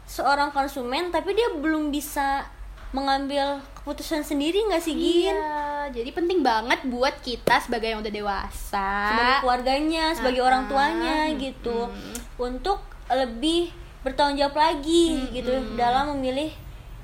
seorang 0.05 0.49
konsumen 0.49 1.09
tapi 1.09 1.33
dia 1.33 1.49
belum 1.51 1.89
bisa 1.89 2.45
mengambil 2.89 3.59
keputusan 3.75 4.23
sendiri 4.23 4.63
nggak 4.63 4.79
sih 4.79 4.95
Gin? 4.95 5.35
Iya, 5.35 5.91
jadi 5.91 6.09
penting 6.09 6.39
banget 6.39 6.79
buat 6.85 7.19
kita 7.19 7.59
sebagai 7.59 7.91
yang 7.91 7.99
udah 7.99 8.13
dewasa. 8.13 8.89
Sebagai 9.11 9.35
keluarganya, 9.43 10.05
sebagai 10.15 10.41
Ah, 10.41 10.47
orang 10.47 10.63
tuanya 10.65 11.17
mm, 11.27 11.35
gitu. 11.35 11.91
mm. 11.91 12.15
Untuk 12.39 12.79
lebih 13.05 13.69
bertanggung 14.01 14.39
jawab 14.39 14.55
lagi 14.55 15.27
gitu 15.29 15.49
dalam 15.75 16.15
memilih 16.15 16.53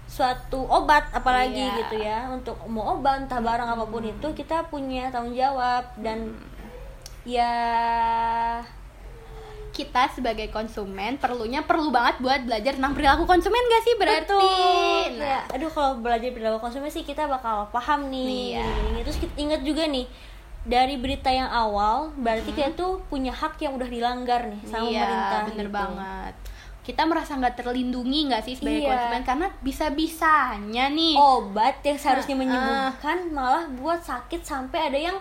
suatu 0.06 0.64
obat 0.64 1.08
apalagi 1.12 1.60
Iya. 1.62 1.78
gitu 1.80 1.96
ya 1.98 2.20
untuk 2.30 2.56
mau 2.68 2.96
obat 2.96 3.24
entah 3.24 3.40
barang 3.40 3.70
apa 3.70 3.86
pun 3.86 4.04
itu 4.04 4.28
kita 4.34 4.68
punya 4.68 5.08
tanggung 5.08 5.34
jawab 5.34 5.88
dan 5.98 6.36
ya 7.24 7.54
kita 9.72 10.12
sebagai 10.12 10.48
konsumen 10.48 11.16
perlunya 11.16 11.62
perlu 11.62 11.90
banget 11.90 12.20
buat 12.20 12.42
belajar 12.42 12.76
tentang 12.76 12.92
perilaku 12.92 13.24
konsumen 13.24 13.64
gak 13.66 13.84
sih 13.84 13.96
berarti? 13.96 14.28
Betul. 14.28 15.10
Nah, 15.16 15.26
Ya, 15.26 15.40
aduh 15.50 15.68
kalau 15.68 15.92
belajar 15.98 16.30
perilaku 16.30 16.60
konsumen 16.60 16.88
sih 16.88 17.02
kita 17.02 17.24
bakal 17.26 17.68
paham 17.70 18.08
nih. 18.08 18.54
Iya. 18.54 18.64
gini-gini. 18.64 19.00
Terus 19.02 19.18
kita 19.18 19.34
ingat 19.38 19.62
juga 19.62 19.84
nih 19.86 20.06
dari 20.62 20.94
berita 20.96 21.28
yang 21.28 21.48
awal 21.48 22.14
berarti 22.14 22.52
kita 22.52 22.72
tuh 22.74 23.02
punya 23.08 23.32
hak 23.32 23.58
yang 23.58 23.74
udah 23.74 23.88
dilanggar 23.88 24.46
nih 24.46 24.62
sama 24.64 24.86
iya, 24.86 25.02
pemerintah. 25.02 25.42
bener 25.48 25.66
gitu. 25.66 25.74
banget. 25.74 26.34
Kita 26.82 27.02
merasa 27.06 27.32
nggak 27.34 27.56
terlindungi 27.56 28.20
nggak 28.28 28.44
sih 28.44 28.56
sebagai 28.56 28.82
Iya. 28.82 28.90
konsumen 28.90 29.22
karena 29.24 29.48
bisa-bisanya 29.62 30.86
nih 30.90 31.14
Obat 31.16 31.82
yang 31.82 31.96
seharusnya 31.96 32.34
Nah, 32.34 32.42
menyembuhkan 32.42 33.18
malah 33.30 33.66
buat 33.72 34.02
sakit 34.02 34.42
sampai 34.42 34.90
ada 34.90 35.00
yang 35.00 35.18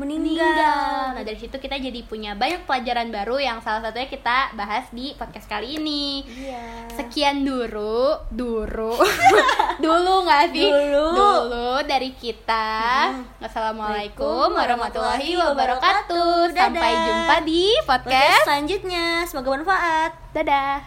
meninggal. 0.00 0.40
meninggal. 0.40 1.20
Nah 1.20 1.22
dari 1.22 1.38
situ 1.38 1.56
kita 1.60 1.76
jadi 1.76 2.00
punya 2.08 2.32
banyak 2.34 2.64
pelajaran 2.64 3.12
baru 3.12 3.36
yang 3.36 3.58
salah 3.60 3.84
satunya 3.84 4.08
kita 4.08 4.56
bahas 4.56 4.88
di 4.90 5.12
podcast 5.14 5.46
kali 5.46 5.76
ini. 5.76 6.24
Iya. 6.24 6.88
Sekian 6.96 7.44
dulu, 7.44 8.16
dulu, 8.32 8.96
dulu 9.84 10.14
nggak 10.24 10.44
sih? 10.56 10.68
Dulu. 10.68 11.06
Dulu 11.14 11.70
dari 11.84 12.10
kita. 12.16 13.12
Wassalamualaikum 13.38 14.50
warahmatullahi 14.56 15.36
wabarakatuh. 15.36 16.50
Dadah. 16.50 16.66
Sampai 16.66 16.92
jumpa 16.96 17.36
di 17.46 17.64
Podcast 17.84 18.08
podcast. 18.10 18.44
selanjutnya. 18.48 19.04
Semoga 19.28 19.48
bermanfaat. 19.54 20.10
Dadah. 20.32 20.80